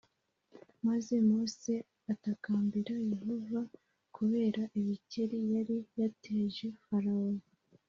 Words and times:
maze 0.87 1.13
mose 1.29 1.71
atakambira 2.13 2.93
yehova 3.09 3.59
e 3.67 3.71
kubera 4.15 4.61
ibikeri 4.79 5.37
yari 5.53 5.77
yateje 5.99 6.67
farawo 6.83 7.33